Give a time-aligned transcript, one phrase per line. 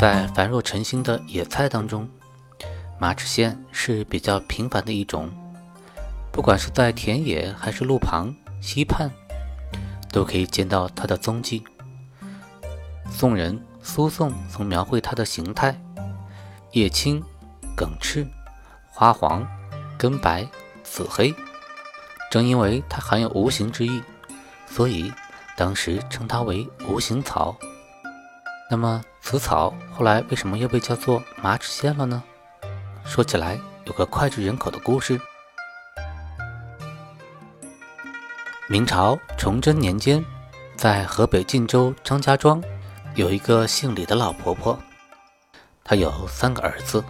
[0.00, 2.08] 在繁若晨星的野菜当中，
[2.98, 5.30] 马齿苋是比较平凡的一种。
[6.32, 9.10] 不管是在田野还是路旁、溪畔，
[10.10, 11.62] 都可以见到它的踪迹。
[13.10, 15.78] 宋人苏颂曾描绘它的形态：
[16.72, 17.22] 叶青、
[17.76, 18.26] 梗赤、
[18.88, 19.46] 花黄。
[19.98, 20.48] 根白、
[20.82, 21.34] 紫黑，
[22.30, 24.02] 正因为它含有无形之意，
[24.66, 25.12] 所以
[25.58, 27.54] 当时称它为无形草。
[28.70, 32.22] 那么此草后来为什么又被叫做马齿苋了呢？
[33.04, 35.20] 说起来有个脍炙人口的故事。
[38.68, 40.24] 明朝崇祯年间，
[40.76, 42.62] 在河北晋州张家庄，
[43.16, 44.78] 有一个姓李的老婆婆，
[45.82, 47.02] 她有三个儿子，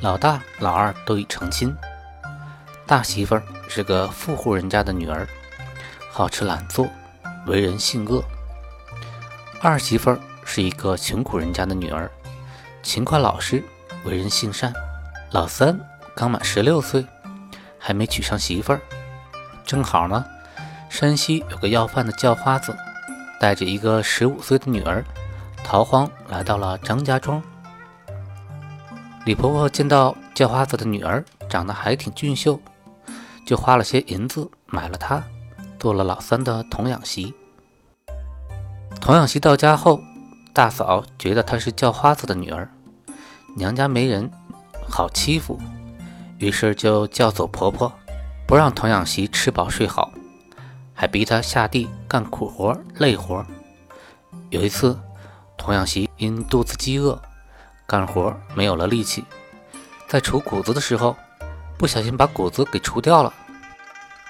[0.00, 1.72] 老大、老二都已成亲。
[2.84, 5.28] 大媳妇儿是个富户人家的女儿，
[6.10, 6.88] 好吃懒做，
[7.46, 8.20] 为人性恶。
[9.60, 10.18] 二媳妇儿
[10.54, 12.10] 是一个穷苦人家的女儿，
[12.82, 13.64] 勤快老实，
[14.04, 14.70] 为人性善。
[15.30, 15.80] 老三
[16.14, 17.06] 刚满十六岁，
[17.78, 18.80] 还没娶上媳妇儿。
[19.64, 20.22] 正好呢，
[20.90, 22.76] 山西有个要饭的叫花子，
[23.40, 25.02] 带着一个十五岁的女儿，
[25.64, 27.42] 逃荒来到了张家庄。
[29.24, 32.60] 李婆婆见到叫花子的女儿长得还挺俊秀。
[33.46, 35.24] 就花了些银子买了她，
[35.78, 37.32] 做了老三的童养媳。
[39.00, 39.98] 童养媳到家后，
[40.52, 42.70] 大嫂觉得她是叫花子的女儿，
[43.56, 44.30] 娘家没人，
[44.88, 45.58] 好欺负，
[46.38, 47.92] 于是就叫走婆婆，
[48.46, 50.12] 不让童养媳吃饱睡好，
[50.94, 53.44] 还逼她下地干苦活累活。
[54.50, 54.98] 有一次，
[55.56, 57.20] 童养媳因肚子饥饿，
[57.86, 59.24] 干活没有了力气，
[60.06, 61.16] 在除谷子的时候。
[61.78, 63.34] 不小心把谷子给除掉了，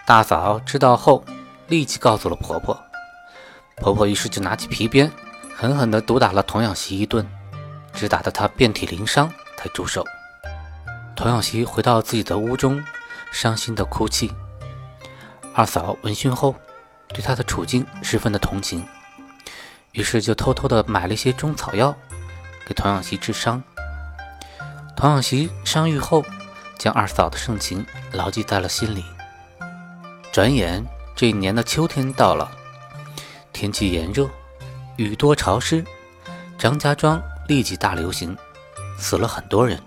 [0.07, 1.23] 大嫂知道后
[1.69, 2.81] 立即告诉了婆婆，
[3.77, 5.13] 婆婆于是就拿起皮鞭，
[5.63, 7.25] 狠狠地毒打了童养媳一顿，
[7.95, 10.05] 直打得她遍体鳞伤才住手。
[11.15, 12.83] 童养媳回到自己的屋中，
[13.31, 14.33] 伤心地哭泣。
[15.55, 16.57] 二嫂闻讯后，
[17.07, 18.85] 对她的处境十分的同情，
[19.93, 21.95] 于是就偷偷地买了一些中草药
[22.67, 23.63] 给童养媳治伤。
[24.97, 26.25] 童养媳伤愈后。
[26.79, 29.05] 将二嫂的盛情牢记在了心里。
[30.33, 30.85] 转眼
[31.15, 32.51] 这一年的秋天到了，
[33.53, 34.29] 天气炎热，
[34.97, 35.85] 雨多潮湿，
[36.59, 38.37] 张家庄立即大流行，
[38.99, 39.81] 死了很多人。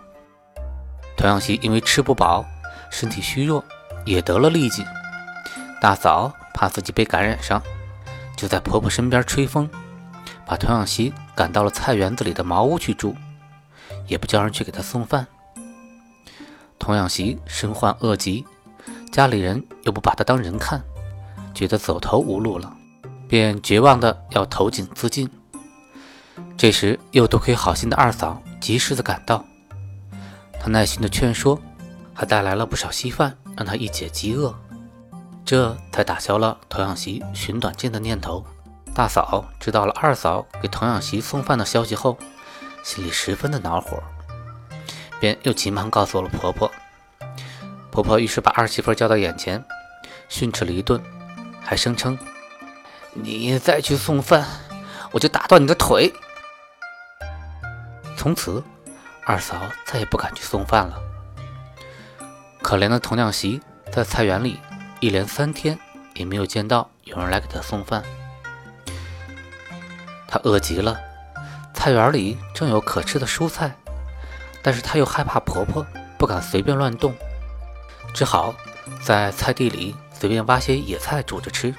[1.16, 2.43] 童养媳因为吃不饱，
[2.89, 3.63] 身体虚弱，
[4.05, 4.83] 也得了痢疾。
[5.79, 7.61] 大嫂怕自己被感染上，
[8.35, 9.69] 就在婆婆身边吹风，
[10.45, 13.16] 把童养媳赶到了菜园子里的茅屋去住，
[14.07, 15.27] 也不叫人去给她送饭。
[16.79, 18.45] 童养媳身患恶疾，
[19.11, 20.83] 家里人又不把她当人看，
[21.53, 22.75] 觉得走投无路了，
[23.28, 25.30] 便绝望的要投井自尽。
[26.58, 29.46] 这时，又多亏好心的二嫂及时的赶到，
[30.59, 31.59] 她耐心的劝说，
[32.14, 34.56] 还带来了不少稀饭，让她一解饥饿，
[35.44, 38.46] 这才打消了童养媳寻短见的念头。
[38.94, 42.18] 大嫂知道了二嫂给童养媳送饭的消息后，
[42.84, 44.02] 心里十分的恼火。
[45.19, 46.72] 便又急忙告诉了婆婆，
[47.90, 49.64] 婆婆于是把二媳妇叫到眼前，
[50.30, 51.02] 训斥了一顿，
[51.62, 52.18] 还声称
[53.16, 54.46] ：“你再去送饭，
[55.12, 56.14] 我就打断你的腿。”
[58.18, 58.64] 从此，
[59.26, 59.56] 二嫂
[59.86, 61.02] 再也不敢去送饭了。
[62.62, 64.59] 可怜的童养媳在菜园里
[65.00, 65.79] 一连三天
[66.16, 68.03] 也没有见到有人来给她送饭，
[70.28, 71.00] 她饿极了，
[71.73, 73.76] 菜园里正有可吃的蔬菜。
[74.64, 75.85] 但是她又害怕婆婆，
[76.18, 77.16] 不敢随便乱动，
[78.14, 78.56] 只好
[79.03, 81.73] 在菜地里随便挖些野菜煮着吃。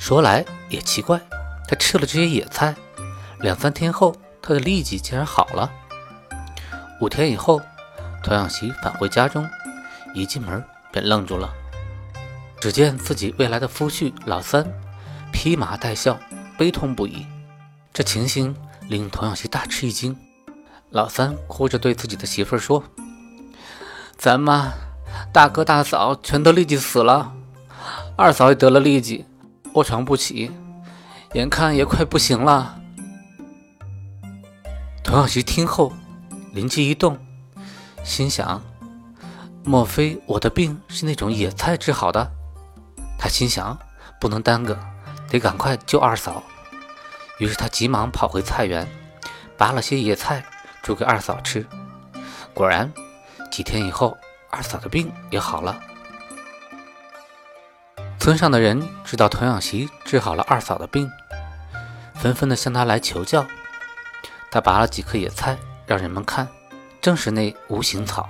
[0.00, 1.20] 说来也奇怪，
[1.68, 2.74] 他吃了这些野菜，
[3.40, 5.70] 两三天后，他的痢疾竟然好了。
[7.02, 7.60] 五天以后，
[8.24, 9.46] 童养媳返回家中，
[10.14, 11.52] 一进门便愣住了，
[12.58, 14.66] 只见自己未来的夫婿老三
[15.32, 16.18] 披麻戴孝，
[16.56, 17.26] 悲痛不已。
[17.92, 18.56] 这情形
[18.88, 20.16] 令童养媳大吃一惊。
[20.88, 22.82] 老三哭着对自己的媳妇儿说
[24.16, 24.72] ：“咱妈、
[25.30, 27.34] 大哥、大嫂全都痢疾死了，
[28.16, 29.26] 二嫂也得了痢疾，
[29.74, 30.50] 卧床不起，
[31.34, 32.80] 眼看也快不行了。”
[35.02, 35.92] 童小希听后，
[36.52, 37.18] 灵机一动，
[38.04, 38.62] 心想：
[39.64, 42.30] 莫非我的病是那种野菜治好的？
[43.18, 43.78] 他心想，
[44.20, 44.78] 不能耽搁，
[45.28, 46.42] 得赶快救二嫂。
[47.38, 48.86] 于是他急忙跑回菜园，
[49.56, 50.44] 拔了些野菜
[50.82, 51.66] 煮给二嫂吃。
[52.54, 52.92] 果然，
[53.50, 54.16] 几天以后，
[54.50, 55.80] 二嫂的病也好了。
[58.20, 61.10] 村上的人知道童养媳治好了二嫂的病，
[62.14, 63.46] 纷纷的向他来求教。
[64.50, 65.56] 他拔了几颗野菜
[65.86, 66.46] 让人们看，
[67.00, 68.28] 正是那无形草。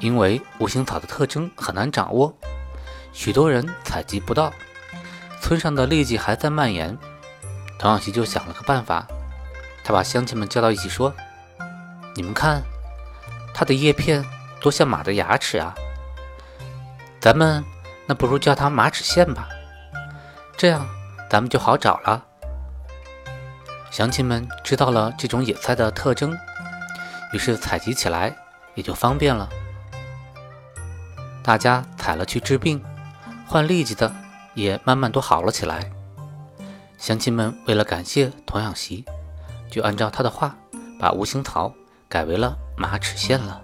[0.00, 2.36] 因为无形草的特征很难掌握，
[3.12, 4.52] 许多人采集不到，
[5.40, 6.96] 村上的痢疾还在蔓延。
[7.78, 9.06] 童养媳就想了个办法，
[9.82, 11.14] 他把乡亲们叫到一起说
[12.14, 12.62] ：“你们看，
[13.54, 14.22] 它的叶片
[14.60, 15.74] 多像马的牙齿啊！
[17.18, 17.64] 咱们……”
[18.06, 19.48] 那不如叫它马齿苋吧，
[20.56, 20.86] 这样
[21.30, 22.24] 咱们就好找了。
[23.90, 26.36] 乡亲们知道了这种野菜的特征，
[27.32, 28.34] 于是采集起来
[28.74, 29.48] 也就方便了。
[31.42, 32.82] 大家采了去治病，
[33.46, 34.12] 患痢疾的
[34.54, 35.90] 也慢慢都好了起来。
[36.98, 39.04] 乡亲们为了感谢童养媳，
[39.70, 40.54] 就按照他的话，
[40.98, 41.72] 把无形草
[42.08, 43.61] 改为了马齿苋了。